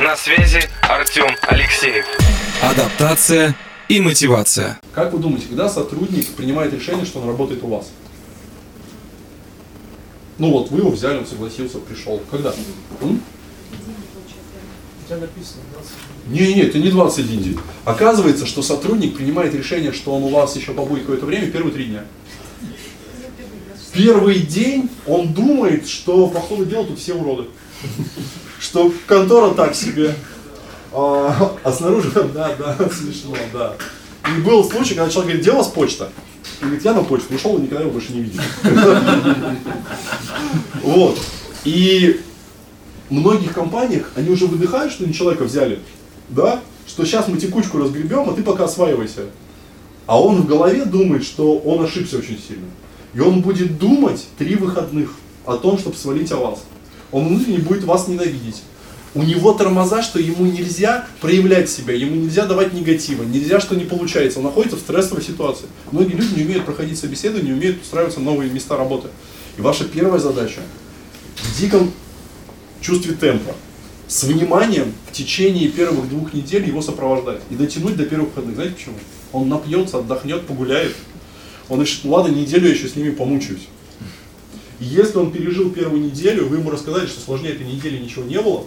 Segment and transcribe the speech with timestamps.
[0.00, 2.06] На связи Артем Алексеев.
[2.62, 3.56] Адаптация
[3.88, 4.78] и мотивация.
[4.94, 7.90] Как вы думаете, когда сотрудник принимает решение, что он работает у вас?
[10.38, 12.22] Ну вот, вы его взяли, он согласился, пришел.
[12.30, 12.54] Когда?
[13.00, 13.20] М?
[16.28, 17.58] Не-не, это не 21 день.
[17.84, 21.86] Оказывается, что сотрудник принимает решение, что он у вас еще побудет какое-то время, первые три
[21.86, 22.04] дня.
[23.92, 27.48] Первый день он думает, что по ходу дела тут все уроды.
[28.68, 30.14] Что контора так себе.
[30.92, 33.74] А, а снаружи, да, да, смешно, да.
[34.26, 36.10] И был случай, когда человек говорит, где у вас почта?
[36.60, 38.42] И говорит, я на почту ушел и никогда его больше не видел.
[40.82, 41.18] Вот.
[41.64, 42.20] И
[43.08, 45.80] в многих компаниях они уже выдыхают, что они человека взяли,
[46.28, 49.26] да, что сейчас мы текучку разгребем, а ты пока осваивайся.
[50.06, 52.66] А он в голове думает, что он ошибся очень сильно.
[53.14, 55.14] И он будет думать три выходных
[55.46, 56.60] о том, чтобы свалить о вас.
[57.12, 58.62] Он внутренне будет вас ненавидеть.
[59.14, 63.84] У него тормоза, что ему нельзя проявлять себя, ему нельзя давать негатива, нельзя, что не
[63.84, 64.38] получается.
[64.38, 65.66] Он находится в стрессовой ситуации.
[65.90, 69.08] Многие люди не умеют проходить собеседование, не умеют устраиваться в новые места работы.
[69.56, 70.60] И ваша первая задача
[71.36, 71.90] в диком
[72.80, 73.54] чувстве темпа,
[74.06, 78.54] с вниманием в течение первых двух недель его сопровождать и дотянуть до первых выходных.
[78.56, 78.94] Знаете почему?
[79.32, 80.94] Он напьется, отдохнет, погуляет.
[81.68, 83.68] Он решит, ладно, неделю я еще с ними помучаюсь.
[84.80, 88.64] Если он пережил первую неделю, вы ему рассказали, что сложнее этой недели ничего не было,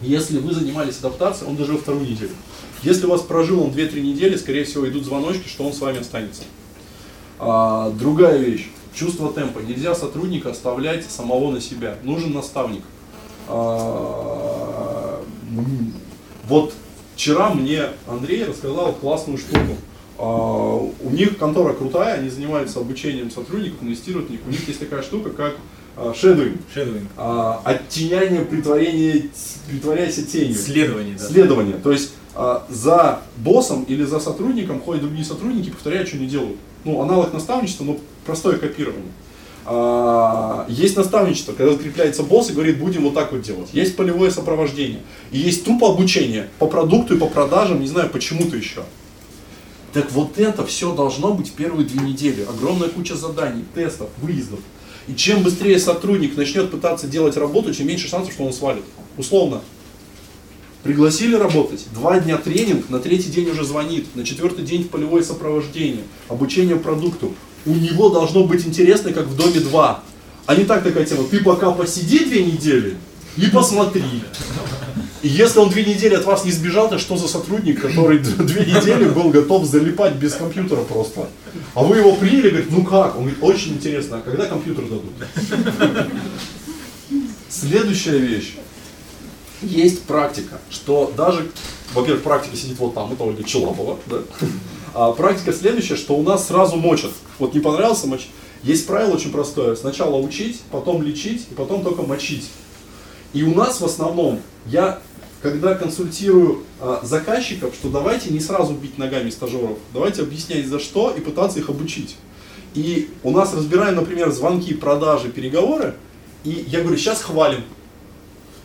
[0.00, 2.30] если вы занимались адаптацией, он дожил вторую неделю.
[2.82, 6.00] Если у вас прожил он 2-3 недели, скорее всего идут звоночки, что он с вами
[6.00, 6.42] останется.
[7.38, 8.70] А, другая вещь.
[8.94, 9.60] Чувство темпа.
[9.60, 11.96] Нельзя сотрудника оставлять самого на себя.
[12.02, 12.82] Нужен наставник.
[13.46, 15.22] А,
[16.48, 16.72] вот
[17.14, 19.76] вчера мне Андрей рассказал классную штуку.
[20.20, 24.40] А, у них контора крутая, они занимаются обучением сотрудников, инвестируют в них.
[24.46, 25.56] У них есть такая штука, как
[26.14, 26.60] шедовинг.
[26.72, 27.08] Шедовинг.
[27.16, 29.30] А, оттеняние, притворение,
[29.68, 30.54] притворяйся тенью.
[30.54, 31.26] Следование, да.
[31.26, 31.76] Следование.
[31.76, 36.56] То есть а, за боссом или за сотрудником ходят другие сотрудники, повторяют, что они делают.
[36.84, 39.12] Ну, аналог наставничества, но простое копирование.
[39.66, 43.68] А, есть наставничество, когда закрепляется босс и говорит, будем вот так вот делать.
[43.72, 45.00] Есть полевое сопровождение.
[45.32, 48.82] И есть тупо обучение по продукту и по продажам, не знаю, почему-то еще.
[49.92, 52.46] Так вот это все должно быть первые две недели.
[52.48, 54.60] Огромная куча заданий, тестов, выездов.
[55.08, 58.84] И чем быстрее сотрудник начнет пытаться делать работу, тем меньше шансов, что он свалит.
[59.16, 59.62] Условно.
[60.84, 66.04] Пригласили работать, два дня тренинг, на третий день уже звонит, на четвертый день полевое сопровождение,
[66.28, 67.34] обучение продукту.
[67.66, 70.02] У него должно быть интересно, как в доме 2.
[70.46, 72.96] А не так такая тема, ты пока посиди две недели
[73.36, 74.02] и посмотри.
[75.22, 79.04] Если он две недели от вас не сбежал, то что за сотрудник, который две недели
[79.04, 81.28] был готов залипать без компьютера просто?
[81.74, 83.16] А вы его приняли, говорит, ну как?
[83.16, 85.12] Он говорит, очень интересно, а когда компьютер дадут?
[87.48, 88.54] Следующая вещь.
[89.60, 91.50] Есть практика, что даже,
[91.92, 94.18] во-первых, практика сидит вот там, это Ольга Челапова, да?
[94.94, 97.12] А практика следующая, что у нас сразу мочат.
[97.38, 98.30] Вот не понравился мочить.
[98.62, 99.76] Есть правило очень простое.
[99.76, 102.48] Сначала учить, потом лечить, и потом только мочить.
[103.32, 105.00] И у нас в основном, я
[105.42, 111.10] когда консультирую а, заказчиков, что давайте не сразу бить ногами стажеров, давайте объяснять за что
[111.10, 112.16] и пытаться их обучить.
[112.74, 115.94] И у нас разбираем, например, звонки, продажи, переговоры,
[116.44, 117.62] и я говорю, сейчас хвалим.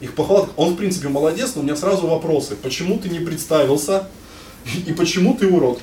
[0.00, 2.56] Их похвал, он в принципе молодец, но у меня сразу вопросы.
[2.56, 4.08] Почему ты не представился?
[4.86, 5.80] И почему ты урод?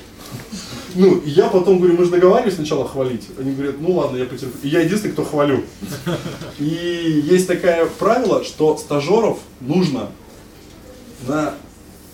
[0.98, 3.22] Ну, я потом говорю, мы же договаривались сначала хвалить.
[3.38, 4.58] Они говорят, ну ладно, я потерплю.
[4.64, 5.62] И я единственный, кто хвалю.
[6.58, 10.10] И есть такое правило, что стажеров нужно
[11.28, 11.54] на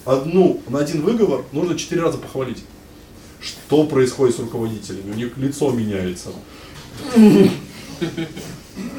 [0.05, 2.63] одну, на один выговор нужно четыре раза похвалить.
[3.41, 5.13] Что происходит с руководителями?
[5.13, 6.29] У них лицо меняется.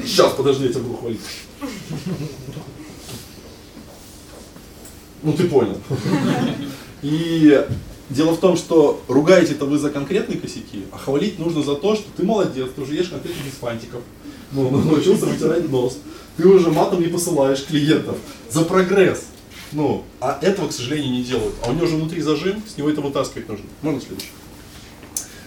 [0.04, 1.22] Сейчас, подожди, я тебя буду хвалить.
[5.22, 5.80] Ну ты понял.
[7.04, 7.68] И
[8.10, 12.06] дело в том, что ругаете-то вы за конкретные косяки, а хвалить нужно за то, что
[12.16, 14.02] ты молодец, ты уже ешь конфеты без фантиков,
[14.52, 15.98] ну, научился вытирать нос,
[16.38, 18.18] ты уже матом не посылаешь клиентов,
[18.50, 19.26] за прогресс.
[19.72, 21.56] Ну, а этого, к сожалению, не делают.
[21.66, 23.66] А у него же внутри зажим, с него это вытаскивать нужно.
[23.82, 24.30] Можно следующий?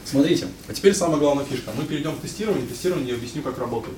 [0.04, 1.70] Смотрите, а теперь самая главная фишка.
[1.76, 2.66] Мы перейдем к тестированию.
[2.66, 3.96] Тестирование я объясню, как работает.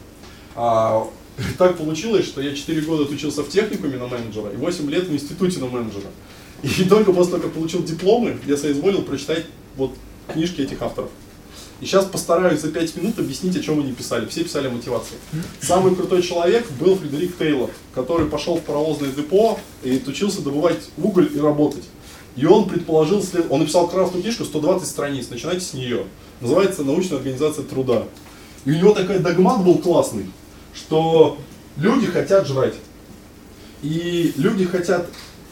[0.54, 1.08] А,
[1.58, 5.12] так получилось, что я 4 года отучился в техникуме на менеджера и 8 лет в
[5.12, 6.10] институте на менеджера.
[6.62, 9.46] И только после того, как получил дипломы, я соизволил прочитать
[9.76, 9.94] вот
[10.32, 11.10] книжки этих авторов.
[11.80, 14.26] И сейчас постараюсь за 5 минут объяснить, о чем они писали.
[14.26, 15.16] Все писали о мотивации.
[15.62, 21.30] Самый крутой человек был Фредерик Тейлор, который пошел в паровозное депо и учился добывать уголь
[21.34, 21.84] и работать.
[22.36, 26.04] И он предположил, он написал красную книжку, 120 страниц, начинайте с нее.
[26.40, 28.04] Называется «Научная организация труда».
[28.66, 30.26] И у него такой догмат был классный,
[30.74, 31.38] что
[31.76, 32.74] люди хотят жрать.
[33.82, 35.08] И люди хотят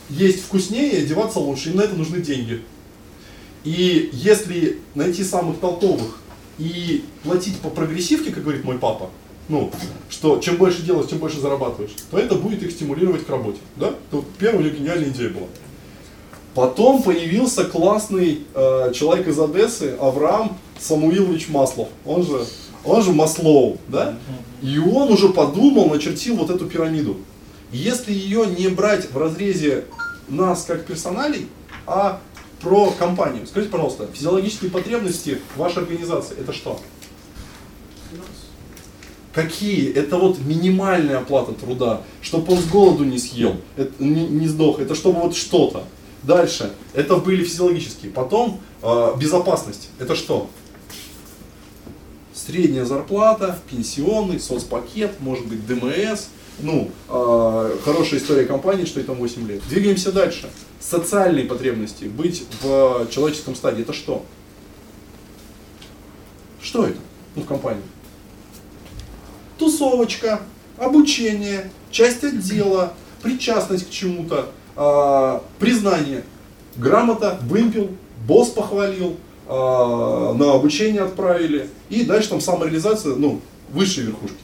[0.08, 2.62] есть вкуснее одеваться лучше, им на это нужны деньги.
[3.64, 6.20] И если найти самых толковых
[6.58, 9.10] и платить по прогрессивке, как говорит мой папа,
[9.49, 9.70] ну,
[10.10, 13.58] что чем больше делаешь, тем больше зарабатываешь, то это будет их стимулировать к работе.
[13.76, 13.94] Да?
[14.10, 15.46] То первая у него гениальная идея была.
[16.54, 22.44] Потом появился классный э, человек из Одессы, Авраам Самуилович Маслов, он же,
[22.84, 24.19] он же Маслоу, да?
[24.61, 27.19] И он уже подумал, начертил вот эту пирамиду.
[27.70, 29.84] Если ее не брать в разрезе
[30.28, 31.48] нас как персоналей,
[31.86, 32.20] а
[32.60, 33.46] про компанию.
[33.46, 36.80] Скажите, пожалуйста, физиологические потребности вашей организации это что?
[39.32, 39.92] Какие?
[39.92, 43.56] Это вот минимальная оплата труда, чтобы он с голоду не съел,
[43.98, 45.84] не, не сдох, это чтобы вот что-то.
[46.24, 48.10] Дальше, это были физиологические.
[48.10, 50.50] Потом э, безопасность, это что?
[52.34, 56.26] Средняя зарплата, пенсионный, соцпакет, может быть ДМС,
[56.60, 59.62] ну, э, хорошая история компании, что это 8 лет.
[59.69, 60.50] Двигаемся дальше.
[60.81, 64.25] Социальные потребности, быть в человеческом стадии, это что?
[66.60, 66.99] Что это
[67.34, 67.82] ну, в компании?
[69.58, 70.40] Тусовочка,
[70.76, 76.25] обучение, часть отдела, причастность к чему-то, э, признание,
[76.76, 77.90] грамота, вымпел,
[78.26, 79.16] босс похвалил,
[79.46, 83.40] э, на обучение отправили, и дальше там самореализация, ну,
[83.70, 84.37] высшей верхушки.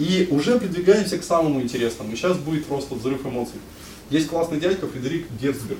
[0.00, 2.16] И уже придвигаемся к самому интересному.
[2.16, 3.60] Сейчас будет просто взрыв эмоций.
[4.08, 5.78] Есть классный дядька Фредерик Герцберг.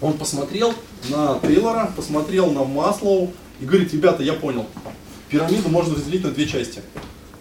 [0.00, 0.72] Он посмотрел
[1.10, 3.30] на Тейлора, посмотрел на Маслоу
[3.60, 4.64] и говорит, ребята, я понял,
[5.28, 6.80] пирамиду можно разделить на две части.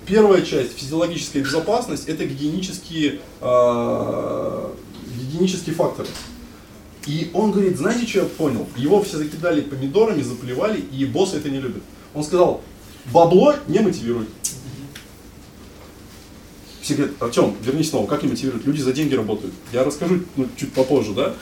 [0.05, 4.69] Первая часть, физиологическая безопасность, это гигиенические, э,
[5.15, 6.09] гигиенические факторы.
[7.05, 8.67] И он говорит, знаете, что я понял?
[8.75, 11.83] Его все закидали помидорами, заплевали, и боссы это не любят.
[12.13, 12.61] Он сказал,
[13.13, 14.27] бабло не мотивирует.
[16.87, 18.65] Все говорят, Артем, вернись снова, как не мотивируют?
[18.65, 19.53] Люди за деньги работают.
[19.73, 21.33] Я расскажу ну, чуть попозже, да?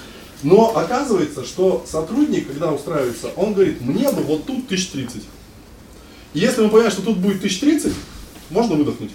[0.41, 5.21] Но оказывается, что сотрудник, когда устраивается, он говорит, мне бы вот тут 1030.
[6.33, 7.93] И если мы понимаем, что тут будет 1030,
[8.49, 9.11] можно выдохнуть.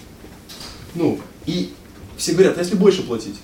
[0.95, 1.73] Ну, и
[2.15, 3.35] все говорят, а если больше платить?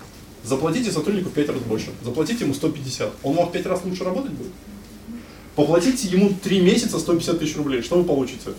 [0.46, 1.88] Заплатите сотруднику в 5 раз больше.
[2.06, 3.16] Заплатите ему 150.
[3.22, 4.54] Он вам в 5 раз лучше работать будет?
[5.58, 7.82] Поплатите ему 3 месяца 150 тысяч рублей.
[7.82, 8.52] Что вы получите?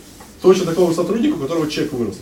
[0.43, 2.19] Точно такого сотрудника, у которого чек вырос.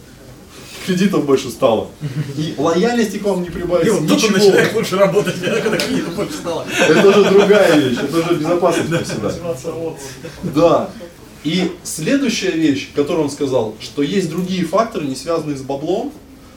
[0.87, 1.89] Кредитов больше стало.
[2.37, 3.89] И лояльности к вам не прибавится.
[3.89, 6.65] И вот тут начинает лучше работать, когда кредитов больше стало.
[6.89, 9.33] Это уже другая вещь, это уже безопасность всегда.
[10.55, 10.91] Да.
[11.45, 16.13] И следующая вещь, которую он сказал, что есть другие факторы, не связанные с баблом,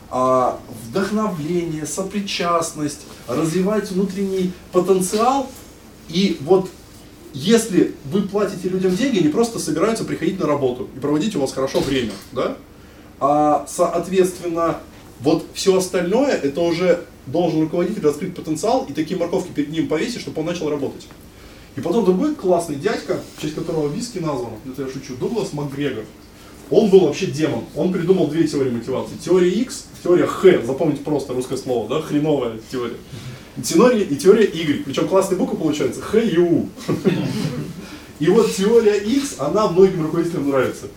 [0.10, 5.50] а вдохновление, сопричастность, развивать внутренний потенциал.
[6.10, 6.70] И вот
[7.34, 11.54] если вы платите людям деньги, они просто собираются приходить на работу и проводить у вас
[11.54, 12.58] хорошо время, да?
[13.20, 14.80] А соответственно,
[15.20, 20.22] вот все остальное, это уже должен руководитель раскрыть потенциал и такие морковки перед ним повесить,
[20.22, 21.08] чтобы он начал работать.
[21.76, 26.06] И потом другой классный дядька, в честь которого виски назван, это я шучу, Дуглас Макгрегор.
[26.70, 27.64] Он был вообще демон.
[27.76, 29.16] Он придумал две теории мотивации.
[29.24, 32.98] Теория X, теория Х, запомните просто русское слово, да, хреновая теория.
[33.58, 36.70] И теория, и теория Y, причем классные буквы получаются Х и У.
[38.20, 40.88] И вот теория X, она многим руководителям нравится.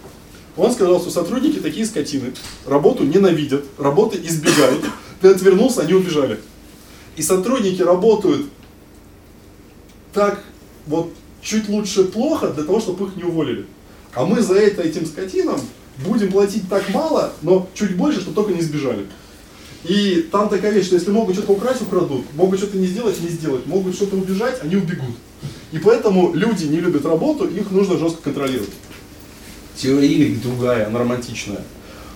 [0.56, 2.32] Он сказал, что сотрудники такие скотины,
[2.66, 4.84] работу ненавидят, работы избегают.
[5.20, 6.38] Ты отвернулся, они убежали.
[7.16, 8.46] И сотрудники работают
[10.12, 10.42] так
[10.86, 13.66] вот чуть лучше плохо для того, чтобы их не уволили.
[14.14, 15.60] А мы за это этим скотинам
[16.04, 19.06] будем платить так мало, но чуть больше, чтобы только не сбежали.
[19.84, 23.28] И там такая вещь, что если могут что-то украсть, украдут, могут что-то не сделать, не
[23.28, 25.16] сделать, могут что-то убежать, они убегут.
[25.72, 28.70] И поэтому люди не любят работу, их нужно жестко контролировать.
[29.76, 31.62] Теория Y другая, она романтичная.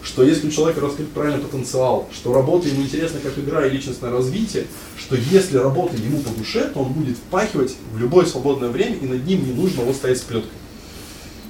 [0.02, 4.10] Что если у человека раскрыт правильный потенциал, что работа ему интересна как игра и личностное
[4.10, 8.96] развитие, что если работа ему по душе, то он будет впахивать в любое свободное время,
[8.96, 10.52] и над ним не нужно вот стоять с плеткой.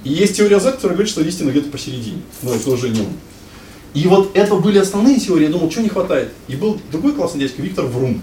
[0.03, 2.21] И есть теория Z, которая говорит, что истина где-то посередине.
[2.41, 3.13] Но это уже не он.
[3.93, 6.31] И вот это были основные теории, я думал, что не хватает.
[6.47, 8.21] И был другой классный дядька, Виктор Врум.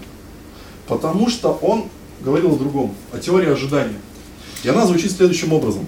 [0.87, 1.85] Потому что он
[2.21, 3.99] говорил о другом, о теории ожидания.
[4.63, 5.85] И она звучит следующим образом,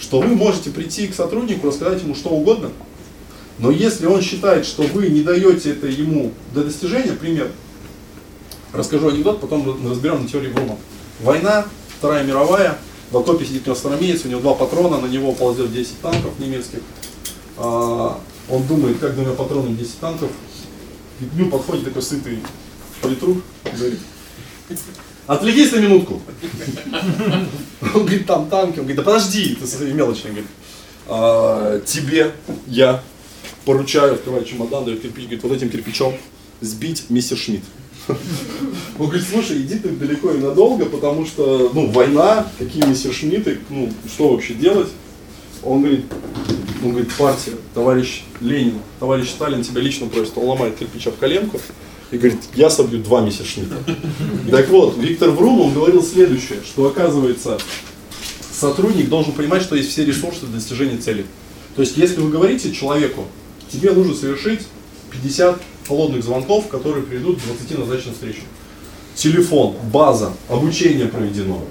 [0.00, 2.70] что вы можете прийти к сотруднику, рассказать ему что угодно,
[3.58, 7.50] но если он считает, что вы не даете это ему до достижения, пример,
[8.72, 10.76] расскажу анекдот, потом разберем на теории Врума.
[11.20, 11.66] Война,
[11.98, 12.78] Вторая мировая,
[13.10, 16.80] в окопе сидит красноармеец, у него два патрона, на него ползет 10 танков немецких.
[17.56, 20.30] А, он думает, как двумя патронами 10 танков.
[21.20, 22.40] И к нему подходит такой сытый
[23.00, 23.38] политрук
[23.76, 24.00] говорит,
[25.26, 26.20] отвлекись на минутку.
[27.94, 28.78] Он говорит, там танки.
[28.78, 30.30] Он говорит, да подожди, ты со своими мелочами.
[30.30, 30.50] Говорит,
[31.06, 32.32] «А, тебе
[32.66, 33.02] я
[33.64, 36.14] поручаю, открываю чемодан, дает кирпич, говорит, вот этим кирпичом
[36.60, 37.64] сбить мистер Шмидт.
[38.08, 43.90] Он говорит, слушай, иди ты далеко и надолго, потому что, ну, война, какие мессершмитты, ну,
[44.06, 44.88] что вообще делать?
[45.62, 46.04] Он говорит,
[46.82, 51.58] он говорит, партия, товарищ Ленин, товарищ Сталин тебя лично просит, он ломает кирпич об коленку
[52.10, 53.76] и говорит, я собью два мессершмитта.
[54.50, 57.58] Так вот, Виктор Врум, он говорил следующее, что оказывается,
[58.52, 61.24] сотрудник должен понимать, что есть все ресурсы для достижения цели.
[61.76, 63.24] То есть, если вы говорите человеку,
[63.72, 64.60] тебе нужно совершить
[65.10, 68.44] 50 холодных звонков, которые приведут к 20 назначенным встречам.
[69.16, 71.62] Телефон, база, обучение проведено.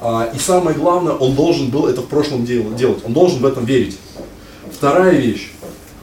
[0.00, 3.46] А, и самое главное, он должен был это в прошлом дел- делать, он должен в
[3.46, 3.96] этом верить.
[4.72, 5.50] Вторая вещь.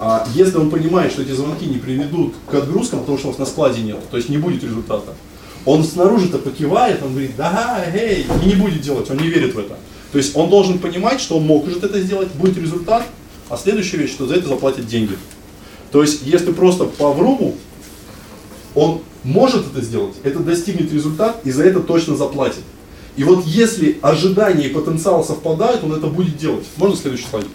[0.07, 3.39] А, если он понимает, что эти звонки не приведут к отгрузкам, потому что у вас
[3.39, 5.15] на складе нет, то есть не будет результата,
[5.65, 9.57] он снаружи-то покивает, он говорит, да, эй, и не будет делать, он не верит в
[9.57, 9.75] это.
[10.11, 13.03] То есть он должен понимать, что он может это сделать, будет результат,
[13.49, 15.17] а следующая вещь, что за это заплатят деньги.
[15.91, 17.55] То есть, если просто по вруму,
[18.75, 22.61] он может это сделать, это достигнет результат и за это точно заплатит.
[23.15, 26.65] И вот если ожидания и потенциал совпадают, он это будет делать.
[26.77, 27.47] Можно следующий слайд?